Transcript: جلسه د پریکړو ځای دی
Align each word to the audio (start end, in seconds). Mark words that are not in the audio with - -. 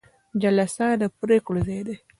جلسه 0.41 0.85
د 1.01 1.03
پریکړو 1.19 1.59
ځای 1.67 1.81
دی 1.87 1.95